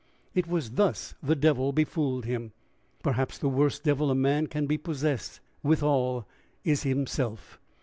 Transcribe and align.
It 0.33 0.47
was 0.47 0.71
thus 0.71 1.13
the 1.21 1.35
devil 1.35 1.71
befooled 1.71 2.25
him. 2.25 2.53
Perhaps 3.03 3.37
the 3.37 3.47
worst 3.49 3.83
devil 3.83 4.09
a 4.09 4.15
man 4.15 4.47
can 4.47 4.65
be 4.65 4.79
posessed 4.79 5.41
withal, 5.61 6.25
is 6.63 6.81
himself. 6.81 7.59